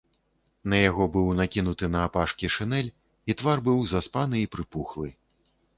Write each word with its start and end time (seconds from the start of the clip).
На 0.71 0.77
яго 0.89 1.07
быў 1.15 1.27
накінуты 1.41 1.91
наапашкі 1.97 2.51
шынель, 2.57 2.91
і 3.33 3.39
твар 3.43 3.57
быў 3.69 3.77
заспаны 3.95 4.35
і 4.45 4.53
прыпухлы. 4.57 5.07